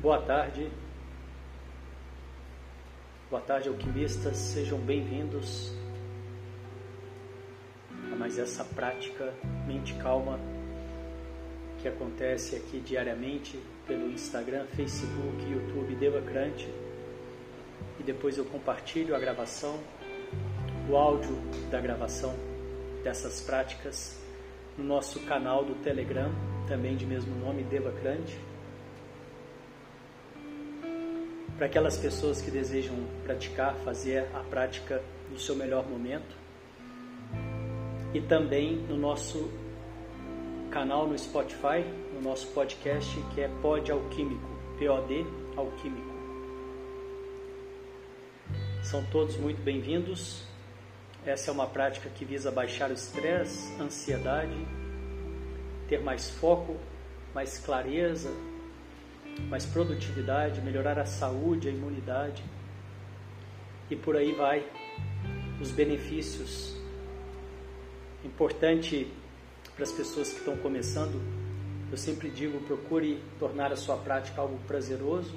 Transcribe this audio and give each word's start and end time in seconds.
Boa 0.00 0.22
tarde. 0.22 0.66
Boa 3.28 3.42
tarde, 3.42 3.68
alquimistas. 3.68 4.34
Sejam 4.34 4.78
bem-vindos 4.78 5.74
a 8.10 8.16
mais 8.16 8.38
essa 8.38 8.64
prática 8.64 9.34
mente 9.66 9.92
calma 9.96 10.40
que 11.82 11.86
acontece 11.86 12.56
aqui 12.56 12.80
diariamente 12.80 13.60
pelo 13.86 14.10
Instagram, 14.10 14.64
Facebook, 14.68 15.44
YouTube 15.46 15.94
Devacrante. 15.96 16.72
E 17.98 18.02
depois 18.02 18.38
eu 18.38 18.46
compartilho 18.46 19.14
a 19.14 19.18
gravação, 19.18 19.78
o 20.88 20.96
áudio 20.96 21.36
da 21.70 21.78
gravação 21.78 22.34
dessas 23.04 23.42
práticas 23.42 24.18
no 24.78 24.84
nosso 24.84 25.20
canal 25.26 25.62
do 25.62 25.74
Telegram, 25.74 26.32
também 26.66 26.96
de 26.96 27.04
mesmo 27.04 27.34
nome, 27.36 27.64
Devacrante. 27.64 28.48
Para 31.60 31.66
aquelas 31.66 31.98
pessoas 31.98 32.40
que 32.40 32.50
desejam 32.50 32.96
praticar, 33.22 33.74
fazer 33.84 34.26
a 34.32 34.38
prática 34.38 35.02
no 35.30 35.38
seu 35.38 35.54
melhor 35.54 35.86
momento. 35.86 36.34
E 38.14 38.20
também 38.22 38.76
no 38.76 38.96
nosso 38.96 39.52
canal 40.70 41.06
no 41.06 41.18
Spotify, 41.18 41.84
no 42.14 42.22
nosso 42.22 42.46
podcast 42.54 43.14
que 43.34 43.42
é 43.42 43.48
Pod 43.60 43.92
Alquímico, 43.92 44.48
POD 44.78 45.26
Alquímico. 45.54 46.14
São 48.82 49.04
todos 49.10 49.36
muito 49.36 49.60
bem-vindos. 49.60 50.42
Essa 51.26 51.50
é 51.50 51.52
uma 51.52 51.66
prática 51.66 52.08
que 52.08 52.24
visa 52.24 52.50
baixar 52.50 52.88
o 52.88 52.94
estresse, 52.94 53.70
ansiedade, 53.78 54.66
ter 55.90 56.00
mais 56.00 56.30
foco, 56.30 56.78
mais 57.34 57.58
clareza, 57.58 58.30
mais 59.48 59.64
produtividade, 59.66 60.60
melhorar 60.60 60.98
a 60.98 61.06
saúde, 61.06 61.68
a 61.68 61.70
imunidade. 61.70 62.44
E 63.90 63.96
por 63.96 64.16
aí 64.16 64.32
vai 64.32 64.64
os 65.60 65.70
benefícios. 65.70 66.76
Importante 68.24 69.10
para 69.74 69.84
as 69.84 69.92
pessoas 69.92 70.30
que 70.30 70.38
estão 70.38 70.56
começando, 70.56 71.20
eu 71.90 71.96
sempre 71.96 72.30
digo: 72.30 72.60
procure 72.60 73.22
tornar 73.38 73.72
a 73.72 73.76
sua 73.76 73.96
prática 73.96 74.40
algo 74.40 74.58
prazeroso. 74.66 75.34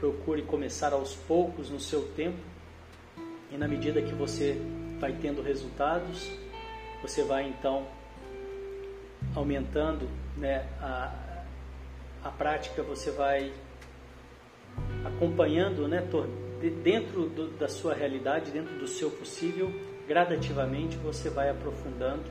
Procure 0.00 0.42
começar 0.42 0.92
aos 0.92 1.14
poucos 1.14 1.70
no 1.70 1.80
seu 1.80 2.02
tempo 2.08 2.38
e 3.50 3.56
na 3.56 3.68
medida 3.68 4.02
que 4.02 4.12
você 4.12 4.60
vai 4.98 5.12
tendo 5.12 5.40
resultados, 5.42 6.28
você 7.00 7.22
vai 7.22 7.48
então 7.48 7.86
aumentando 9.34 10.08
né, 10.36 10.66
a, 10.80 11.12
a 12.22 12.30
prática, 12.30 12.82
você 12.82 13.10
vai 13.10 13.52
acompanhando 15.04 15.86
né, 15.86 16.02
dentro 16.82 17.28
do, 17.28 17.48
da 17.58 17.68
sua 17.68 17.94
realidade, 17.94 18.50
dentro 18.50 18.76
do 18.78 18.86
seu 18.86 19.10
possível, 19.10 19.70
gradativamente 20.06 20.96
você 20.96 21.30
vai 21.30 21.50
aprofundando, 21.50 22.24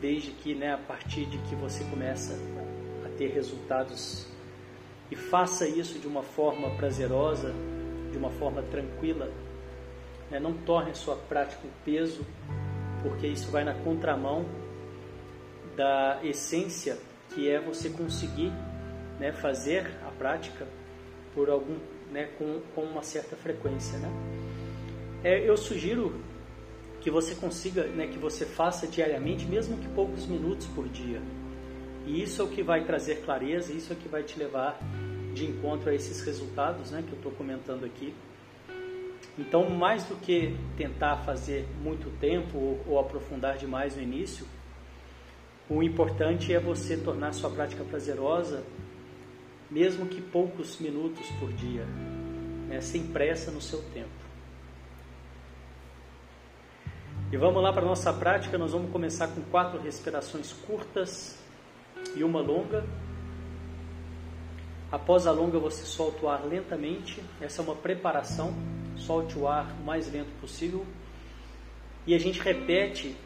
desde 0.00 0.32
que 0.32 0.54
né, 0.54 0.74
a 0.74 0.78
partir 0.78 1.26
de 1.26 1.38
que 1.38 1.54
você 1.54 1.84
começa 1.84 2.34
a 3.06 3.08
ter 3.16 3.28
resultados 3.28 4.26
e 5.10 5.16
faça 5.16 5.68
isso 5.68 5.98
de 5.98 6.06
uma 6.06 6.22
forma 6.22 6.70
prazerosa, 6.70 7.54
de 8.10 8.18
uma 8.18 8.30
forma 8.30 8.62
tranquila. 8.62 9.30
Né? 10.30 10.40
Não 10.40 10.54
torne 10.54 10.94
sua 10.94 11.16
prática 11.16 11.60
um 11.66 11.84
peso, 11.84 12.24
porque 13.02 13.26
isso 13.26 13.50
vai 13.50 13.64
na 13.64 13.74
contramão 13.74 14.46
da 15.76 16.20
essência 16.22 16.98
que 17.34 17.48
é 17.48 17.60
você 17.60 17.88
conseguir 17.90 18.52
né, 19.18 19.32
fazer 19.32 19.86
a 20.06 20.10
prática 20.10 20.66
por 21.34 21.48
algum, 21.48 21.76
né, 22.10 22.28
com, 22.38 22.60
com 22.74 22.82
uma 22.82 23.02
certa 23.02 23.36
frequência. 23.36 23.98
Né? 23.98 24.10
É, 25.24 25.48
eu 25.48 25.56
sugiro 25.56 26.20
que 27.00 27.10
você 27.10 27.34
consiga, 27.34 27.84
né, 27.84 28.06
que 28.06 28.18
você 28.18 28.44
faça 28.44 28.86
diariamente, 28.86 29.46
mesmo 29.46 29.76
que 29.78 29.88
poucos 29.88 30.26
minutos 30.26 30.66
por 30.68 30.88
dia. 30.88 31.20
E 32.06 32.22
isso 32.22 32.42
é 32.42 32.44
o 32.44 32.48
que 32.48 32.62
vai 32.62 32.84
trazer 32.84 33.22
clareza, 33.22 33.72
isso 33.72 33.92
é 33.92 33.96
o 33.96 33.98
que 33.98 34.08
vai 34.08 34.22
te 34.22 34.38
levar 34.38 34.78
de 35.32 35.46
encontro 35.46 35.90
a 35.90 35.94
esses 35.94 36.20
resultados 36.20 36.90
né, 36.90 37.02
que 37.06 37.12
eu 37.12 37.16
estou 37.16 37.32
comentando 37.32 37.84
aqui. 37.84 38.14
Então, 39.38 39.70
mais 39.70 40.04
do 40.04 40.16
que 40.16 40.56
tentar 40.76 41.18
fazer 41.18 41.66
muito 41.82 42.10
tempo 42.18 42.58
ou, 42.58 42.84
ou, 42.86 42.98
aprofundar 42.98 43.56
demais 43.56 43.96
no 43.96 44.02
início, 44.02 44.46
o 45.70 45.82
importante 45.82 46.52
é 46.52 46.60
você 46.60 46.98
tornar 46.98 47.32
sua 47.32 47.48
prática 47.48 47.82
prazerosa, 47.82 48.62
mesmo 49.70 50.06
que 50.06 50.20
poucos 50.20 50.78
minutos 50.78 51.26
por 51.40 51.50
dia, 51.54 51.86
né, 52.68 52.80
sem 52.82 53.06
pressa 53.06 53.50
no 53.50 53.60
seu 53.60 53.80
tempo. 53.94 54.22
E 57.32 57.36
vamos 57.38 57.62
lá 57.62 57.72
para 57.72 57.80
a 57.80 57.86
nossa 57.86 58.12
prática, 58.12 58.58
nós 58.58 58.72
vamos 58.72 58.92
começar 58.92 59.28
com 59.28 59.40
quatro 59.44 59.80
respirações 59.80 60.52
curtas 60.52 61.42
e 62.14 62.22
uma 62.22 62.42
longa. 62.42 62.84
Após 64.90 65.26
a 65.26 65.32
longa, 65.32 65.58
você 65.58 65.86
solta 65.86 66.26
o 66.26 66.28
ar 66.28 66.44
lentamente. 66.44 67.24
Essa 67.40 67.62
é 67.62 67.64
uma 67.64 67.74
preparação. 67.74 68.52
Solte 68.96 69.38
o 69.38 69.48
ar 69.48 69.70
o 69.80 69.84
mais 69.84 70.10
lento 70.12 70.30
possível. 70.40 70.86
E 72.06 72.14
a 72.14 72.18
gente 72.18 72.40
repete 72.40 73.16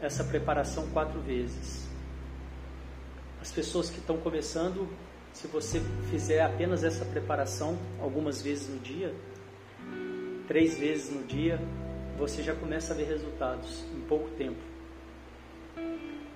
essa 0.00 0.22
preparação 0.24 0.88
quatro 0.90 1.20
vezes. 1.20 1.88
As 3.40 3.50
pessoas 3.50 3.88
que 3.88 3.98
estão 3.98 4.16
começando, 4.18 4.88
se 5.32 5.46
você 5.46 5.80
fizer 6.10 6.42
apenas 6.42 6.84
essa 6.84 7.04
preparação 7.04 7.78
algumas 8.00 8.42
vezes 8.42 8.68
no 8.68 8.78
dia, 8.78 9.14
três 10.46 10.78
vezes 10.78 11.10
no 11.10 11.22
dia, 11.24 11.60
você 12.18 12.42
já 12.42 12.54
começa 12.54 12.92
a 12.92 12.96
ver 12.96 13.04
resultados 13.04 13.84
em 13.94 14.00
pouco 14.00 14.28
tempo. 14.30 14.58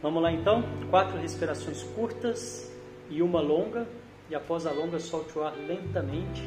Vamos 0.01 0.23
lá 0.23 0.33
então? 0.33 0.65
Quatro 0.91 1.19
respirações 1.19 1.83
curtas 1.83 2.71
e 3.11 3.23
uma 3.23 3.41
longa 3.41 3.87
e 4.31 4.35
após 4.35 4.67
a 4.67 4.73
longa 4.73 4.99
solte 4.99 5.39
o 5.39 5.43
ar 5.43 5.55
lentamente. 5.57 6.43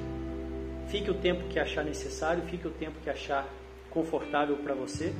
Fique 0.87 1.09
o 1.09 1.15
tempo 1.15 1.47
que 1.47 1.59
achar 1.59 1.83
necessário, 1.83 2.43
fique 2.43 2.67
o 2.67 2.71
tempo 2.71 2.99
que 3.03 3.09
achar 3.09 3.47
confortável 3.89 4.57
para 4.57 4.73
você 4.73 5.13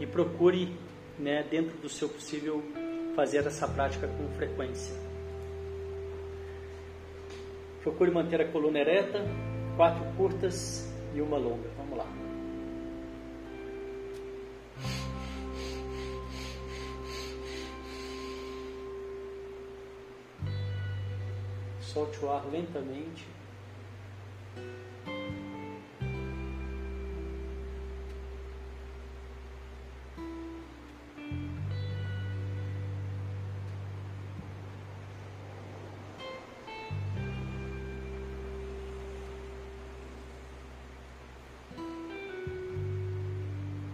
e 0.00 0.06
procure, 0.06 0.76
né, 1.18 1.42
dentro 1.44 1.76
do 1.78 1.88
seu 1.88 2.08
possível, 2.08 2.62
fazer 3.14 3.46
essa 3.46 3.68
prática 3.68 4.08
com 4.08 4.28
frequência. 4.36 4.94
Procure 7.82 8.10
manter 8.10 8.40
a 8.40 8.48
coluna 8.48 8.78
ereta, 8.78 9.24
quatro 9.76 10.04
curtas 10.16 10.92
e 11.14 11.20
uma 11.20 11.36
longa. 11.36 11.68
Vamos 11.76 11.98
lá. 11.98 12.06
Solte 21.80 22.24
o 22.24 22.30
ar 22.30 22.46
lentamente. 22.50 23.26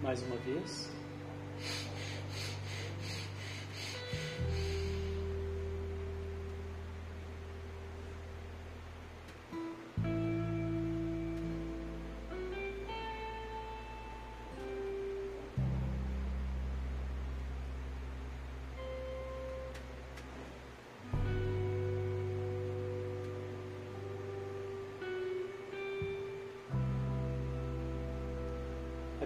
Mais 0.09 0.23
uma 0.23 0.37
vez. 0.37 0.98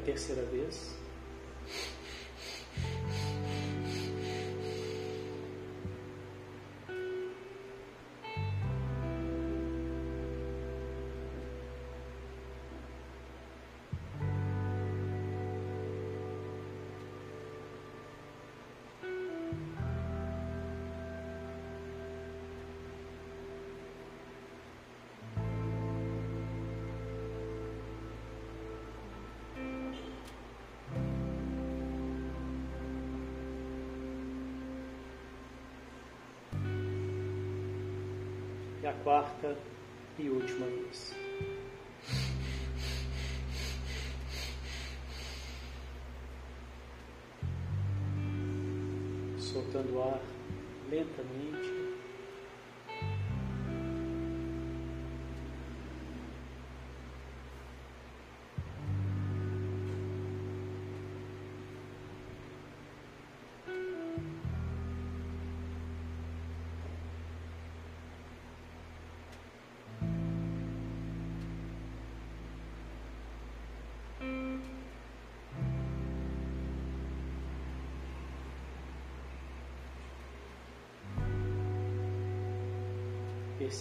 Terceira 0.04 0.44
vez. 0.44 0.92
Quarta 39.04 39.58
e 40.18 40.30
última 40.30 40.66
vez. 40.66 41.14
Soltando 49.38 49.98
o 49.98 50.02
ar 50.02 50.22
lentamente. 50.90 51.93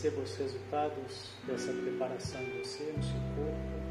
Perceba 0.03 0.23
os 0.23 0.37
resultados 0.37 1.31
dessa 1.47 1.73
preparação 1.73 2.43
em 2.43 2.59
você, 2.59 2.93
no 2.97 3.05
seu 3.05 3.21
corpo, 3.37 3.82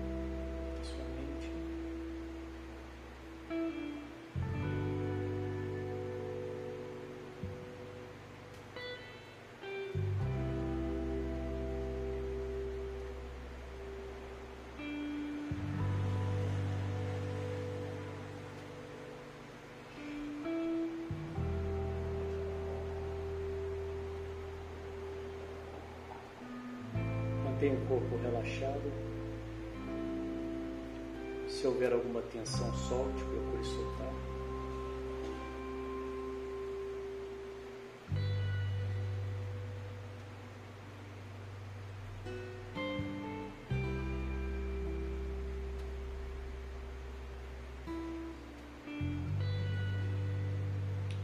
Mantenha 27.62 27.80
o 27.80 27.86
corpo 27.86 28.18
relaxado. 28.18 28.92
Se 31.48 31.68
houver 31.68 31.94
alguma 31.94 32.19
tensão, 32.24 32.74
solte, 32.74 33.24
procure 33.24 33.63
soltar. 33.63 34.12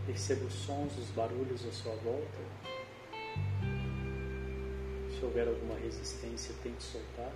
Perceba 0.06 0.45
os 0.45 0.54
sons, 0.54 0.98
os 1.00 1.10
barulhos 1.10 1.66
à 1.66 1.72
sua 1.72 1.95
volta. 1.95 2.76
Se 5.18 5.25
houver 5.25 5.48
alguma 5.48 5.75
resistência, 5.80 6.54
tente 6.62 6.84
soltar. 6.84 7.31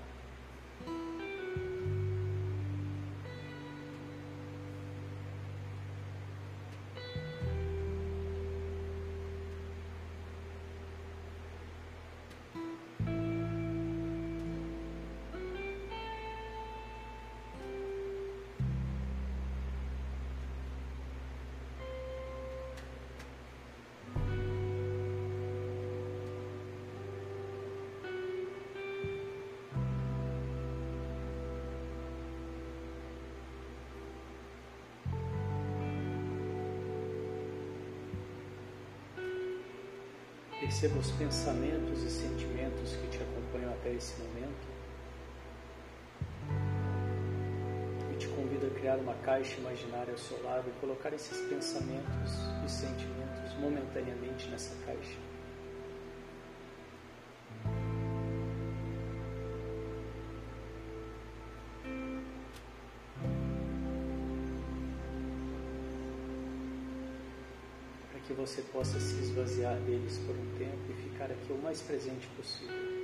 Perceba 40.61 40.99
os 40.99 41.09
pensamentos 41.13 42.03
e 42.03 42.09
sentimentos 42.11 42.95
que 42.95 43.07
te 43.07 43.17
acompanham 43.17 43.73
até 43.73 43.93
esse 43.95 44.13
momento. 44.21 44.67
E 48.13 48.15
te 48.15 48.27
convido 48.27 48.67
a 48.67 48.69
criar 48.69 48.97
uma 48.97 49.15
caixa 49.15 49.59
imaginária 49.59 50.11
ao 50.11 50.19
seu 50.19 50.39
lado 50.43 50.69
e 50.69 50.79
colocar 50.79 51.11
esses 51.13 51.35
pensamentos 51.49 52.31
e 52.63 52.69
sentimentos 52.69 53.55
momentaneamente 53.59 54.49
nessa 54.49 54.75
caixa. 54.85 55.17
Você 68.41 68.63
possa 68.73 68.99
se 68.99 69.21
esvaziar 69.21 69.79
deles 69.81 70.17
por 70.25 70.35
um 70.35 70.57
tempo 70.57 70.81
e 70.89 71.09
ficar 71.09 71.25
aqui 71.25 71.53
o 71.53 71.57
mais 71.61 71.79
presente 71.81 72.27
possível. 72.35 73.00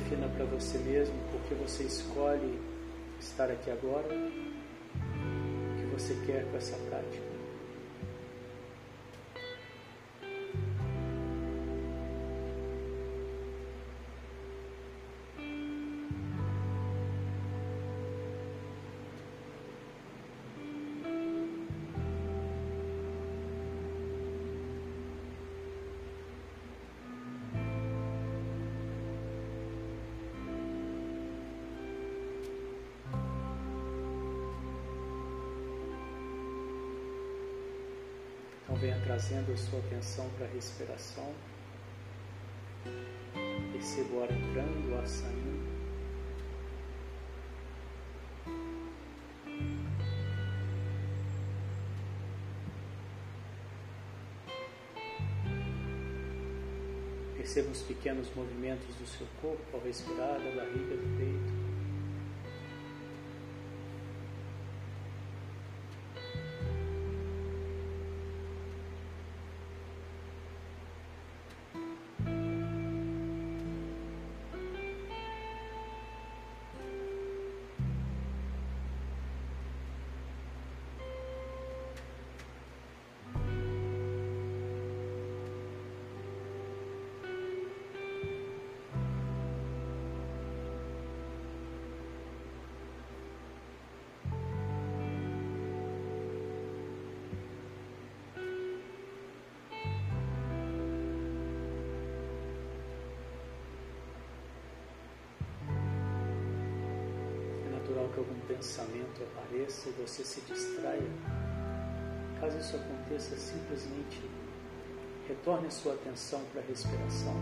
Defina 0.00 0.28
para 0.28 0.44
você 0.46 0.78
mesmo 0.78 1.14
porque 1.30 1.54
você 1.54 1.84
escolhe 1.84 2.58
estar 3.20 3.50
aqui 3.50 3.70
agora, 3.70 4.08
o 4.14 5.76
que 5.76 5.86
você 5.94 6.14
quer 6.26 6.44
com 6.50 6.56
essa 6.56 6.76
prática. 6.88 7.29
Trazendo 39.10 39.52
a 39.52 39.56
sua 39.56 39.80
atenção 39.80 40.30
para 40.36 40.46
a 40.46 40.50
respiração. 40.50 41.34
Perceba 43.72 44.14
o 44.14 44.22
ar 44.22 44.30
entrando, 44.30 44.88
o 44.88 44.96
ar 44.96 45.04
saindo. 45.04 45.68
Perceba 57.36 57.68
os 57.68 57.82
pequenos 57.82 58.32
movimentos 58.36 58.94
do 58.94 59.06
seu 59.08 59.26
corpo 59.42 59.60
ao 59.72 59.80
respirar, 59.80 60.38
da 60.38 60.54
barriga, 60.54 60.96
do 60.96 61.18
peito. 61.18 61.59
Que 108.10 108.18
algum 108.18 108.38
pensamento 108.46 109.22
apareça 109.22 109.88
e 109.88 109.92
você 109.92 110.24
se 110.24 110.40
distraia. 110.42 111.10
Caso 112.40 112.58
isso 112.58 112.76
aconteça, 112.76 113.36
simplesmente 113.36 114.22
retorne 115.28 115.70
sua 115.70 115.94
atenção 115.94 116.42
para 116.52 116.60
a 116.60 116.64
respiração 116.64 117.36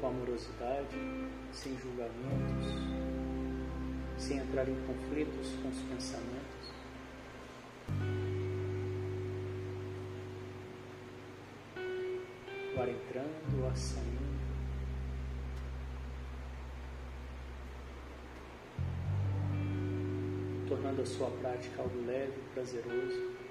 com 0.00 0.06
amorosidade, 0.06 0.96
sem 1.52 1.76
julgamentos, 1.76 2.66
sem 4.16 4.38
entrar 4.38 4.68
em 4.68 4.76
conflitos 4.86 5.48
com 5.62 5.68
os 5.68 5.78
pensamentos. 5.82 6.48
O 12.76 12.80
ar 12.80 12.88
entrando, 12.88 13.62
o 13.62 13.66
ar 13.66 13.76
saindo. 13.76 14.27
Tornando 20.68 21.00
a 21.00 21.06
sua 21.06 21.30
prática 21.30 21.80
algo 21.80 22.04
leve, 22.06 22.34
prazeroso. 22.52 23.47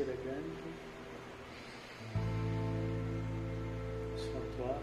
Inspira 0.00 0.16
grande, 0.24 0.56
solta 4.16 4.62
o 4.62 4.64
ar. 4.64 4.80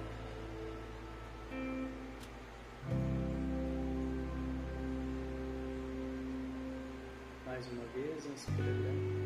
Mais 7.48 7.66
uma 7.72 7.84
vez, 7.96 8.26
inspira 8.28 8.72
grande. 8.72 9.18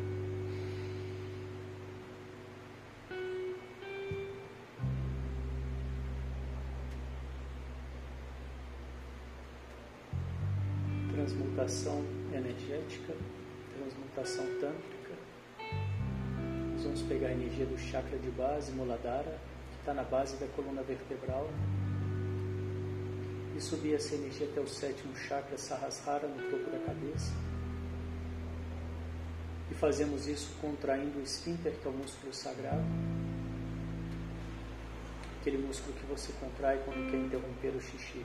Transmutação 11.12 12.02
energética, 12.32 13.14
transmutação 13.76 14.46
tântrica 14.58 15.01
vamos 16.82 17.02
pegar 17.02 17.28
a 17.28 17.32
energia 17.32 17.66
do 17.66 17.78
chakra 17.78 18.18
de 18.18 18.30
base, 18.30 18.72
Muladhara, 18.72 19.38
que 19.72 19.78
está 19.80 19.94
na 19.94 20.02
base 20.02 20.36
da 20.36 20.46
coluna 20.48 20.82
vertebral, 20.82 21.48
e 23.56 23.60
subir 23.60 23.94
essa 23.94 24.14
energia 24.14 24.46
até 24.46 24.60
o 24.60 24.66
sétimo 24.66 25.14
chakra, 25.16 25.56
Sahasrara, 25.58 26.26
no 26.26 26.50
topo 26.50 26.70
da 26.70 26.78
cabeça. 26.78 27.32
E 29.70 29.74
fazemos 29.74 30.26
isso 30.26 30.54
contraindo 30.60 31.18
o 31.18 31.22
esfíncter, 31.22 31.72
que 31.72 31.86
é 31.86 31.90
o 31.90 31.94
músculo 31.94 32.32
sagrado. 32.32 32.84
Aquele 35.40 35.58
músculo 35.58 35.94
que 35.94 36.06
você 36.06 36.32
contrai 36.40 36.80
quando 36.84 37.10
quer 37.10 37.18
interromper 37.18 37.76
o 37.76 37.80
xixi. 37.80 38.24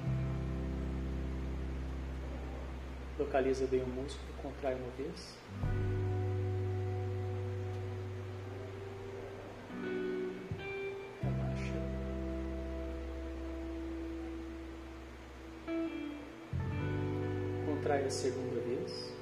Localiza 3.18 3.66
bem 3.66 3.82
o 3.82 3.88
músculo, 3.88 4.34
contrai 4.42 4.76
uma 4.76 4.92
vez. 4.98 5.97
A 18.08 18.10
segunda 18.10 18.62
vez. 18.62 19.14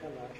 Relaxa. 0.00 0.32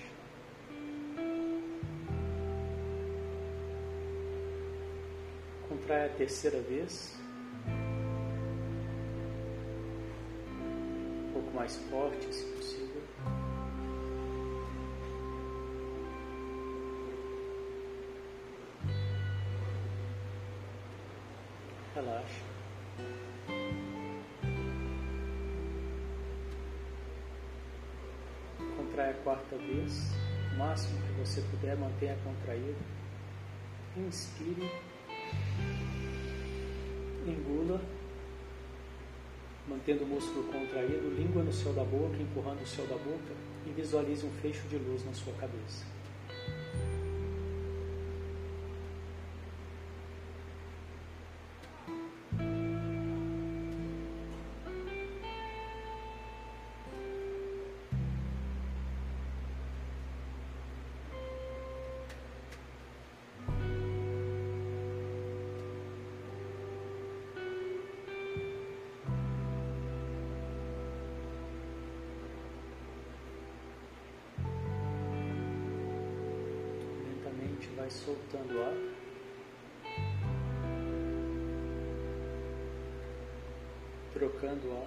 Contrai 5.68 6.06
a 6.06 6.08
terceira 6.10 6.60
vez. 6.60 7.16
Um 11.26 11.32
pouco 11.32 11.50
mais 11.56 11.76
forte, 11.90 12.32
se 12.32 12.44
possível. 12.52 13.01
Quarta 29.24 29.56
vez. 29.56 30.12
O 30.52 30.58
máximo 30.58 31.00
que 31.02 31.12
você 31.12 31.40
puder, 31.42 31.76
mantenha 31.76 32.16
contraído. 32.24 32.78
Inspire. 33.96 34.70
Engula. 37.26 37.80
Mantendo 39.68 40.04
o 40.04 40.06
músculo 40.06 40.44
contraído, 40.52 41.14
língua 41.14 41.42
no 41.42 41.52
céu 41.52 41.72
da 41.72 41.84
boca, 41.84 42.16
empurrando 42.20 42.62
o 42.62 42.66
céu 42.66 42.84
da 42.86 42.96
boca 42.96 43.32
e 43.64 43.70
visualize 43.70 44.26
um 44.26 44.30
fecho 44.42 44.66
de 44.68 44.76
luz 44.76 45.04
na 45.06 45.14
sua 45.14 45.32
cabeça. 45.34 45.86
Trocando 84.22 84.70
ar. 84.70 84.86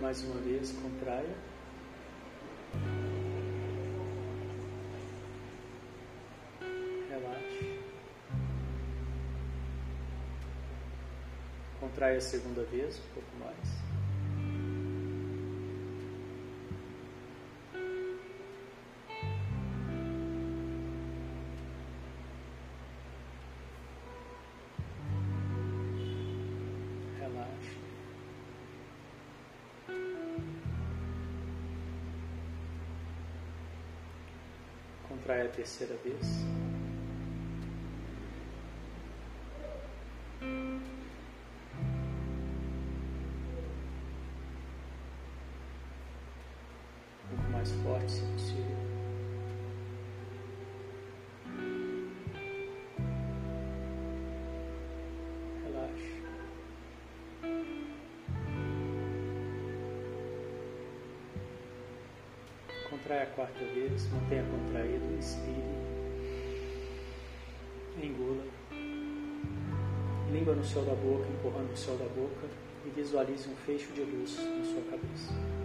Mais 0.00 0.24
uma 0.24 0.40
vez, 0.40 0.72
contraia. 0.72 1.51
Contrai 12.02 12.16
a 12.16 12.20
segunda 12.20 12.64
vez, 12.64 12.98
um 12.98 13.14
pouco 13.14 13.28
mais. 13.38 13.82
Terceira 35.54 35.96
vez. 36.02 36.61
Mantenha 64.10 64.44
contraído, 64.44 65.04
inspire, 65.18 65.62
engula, 68.02 68.44
língua 70.32 70.54
no 70.54 70.64
céu 70.64 70.82
da 70.82 70.94
boca, 70.94 71.26
empurrando 71.28 71.72
o 71.72 71.76
céu 71.76 71.96
da 71.96 72.06
boca 72.06 72.48
e 72.86 72.90
visualize 72.90 73.48
um 73.48 73.56
fecho 73.66 73.92
de 73.92 74.02
luz 74.02 74.36
na 74.36 74.64
sua 74.64 74.82
cabeça. 74.90 75.61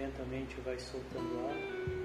Lentamente 0.00 0.58
vai 0.62 0.78
soltando 0.78 1.46
ar. 1.46 1.99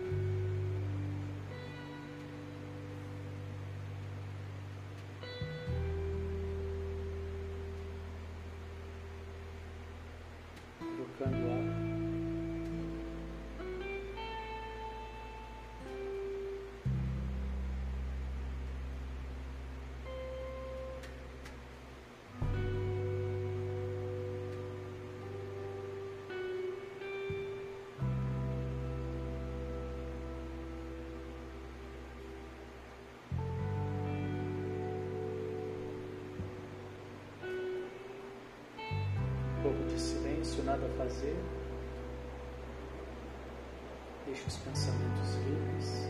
De 39.88 40.00
silêncio, 40.00 40.64
nada 40.64 40.86
a 40.86 40.90
fazer. 40.98 41.36
Deixe 44.26 44.48
os 44.48 44.58
pensamentos 44.58 45.36
livres. 45.46 46.10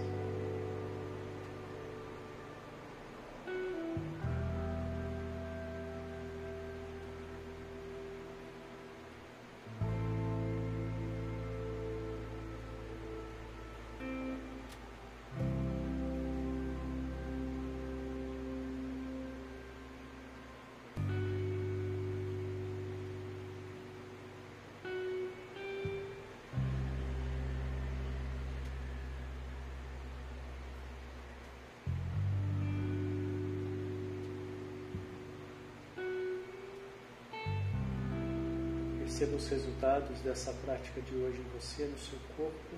Perceba 39.18 39.38
os 39.38 39.48
resultados 39.48 40.20
dessa 40.20 40.52
prática 40.52 41.00
de 41.00 41.16
hoje 41.16 41.40
em 41.40 41.58
você, 41.58 41.86
no 41.86 41.98
seu 41.98 42.20
corpo, 42.36 42.76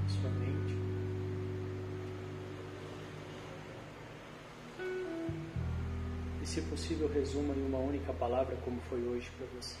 na 0.00 0.08
sua 0.08 0.30
mente. 0.30 0.76
E, 6.40 6.46
se 6.46 6.62
possível, 6.62 7.10
resuma 7.12 7.52
em 7.52 7.66
uma 7.66 7.78
única 7.78 8.12
palavra 8.12 8.54
como 8.64 8.80
foi 8.82 9.02
hoje 9.02 9.28
para 9.36 9.44
você. 9.60 9.80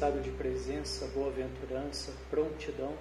Estado 0.00 0.22
de 0.22 0.30
presença, 0.30 1.06
boa-aventurança, 1.08 2.10
prontidão. 2.30 2.96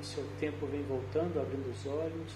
O 0.00 0.04
seu 0.04 0.26
tempo 0.40 0.66
vem 0.66 0.82
voltando, 0.82 1.38
abrindo 1.38 1.70
os 1.70 1.86
olhos. 1.86 2.32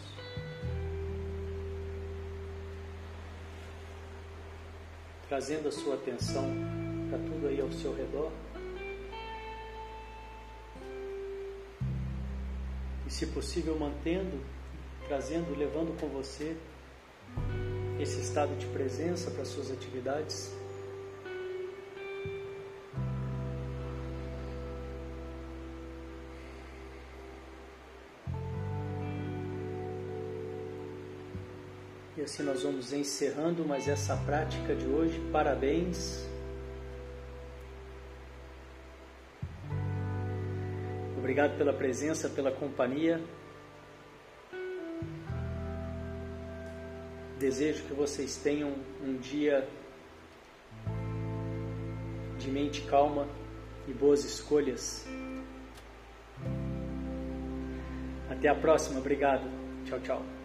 Trazendo 5.29 5.67
a 5.67 5.73
sua 5.73 5.97
atenção 5.97 6.49
para 7.09 7.19
tudo 7.19 7.49
aí 7.49 7.61
ao 7.61 7.73
seu 7.73 7.93
redor. 7.93 8.31
E, 13.09 13.11
se 13.11 13.27
possível, 13.27 13.77
mantendo, 13.77 14.41
trazendo, 15.09 15.53
levando 15.59 15.99
com 16.01 16.07
você 16.07 16.57
esse 18.01 18.21
estado 18.21 18.57
de 18.57 18.67
presença 18.67 19.31
para 19.31 19.45
suas 19.45 19.71
atividades. 19.71 20.53
E 32.17 32.23
assim 32.23 32.43
nós 32.43 32.63
vamos 32.63 32.93
encerrando 32.93 33.65
mais 33.65 33.89
essa 33.89 34.17
prática 34.17 34.75
de 34.75 34.87
hoje. 34.87 35.19
Parabéns. 35.33 36.27
Obrigado 41.19 41.57
pela 41.57 41.73
presença, 41.73 42.29
pela 42.29 42.51
companhia. 42.51 43.21
Desejo 47.41 47.85
que 47.85 47.95
vocês 47.95 48.37
tenham 48.37 48.75
um 49.03 49.17
dia 49.17 49.67
de 52.39 52.51
mente 52.51 52.83
calma 52.83 53.27
e 53.89 53.95
boas 53.95 54.23
escolhas. 54.25 55.07
Até 58.29 58.47
a 58.51 58.55
próxima, 58.55 59.01
obrigado. 59.01 59.49
Tchau, 59.87 60.01
tchau. 60.01 60.40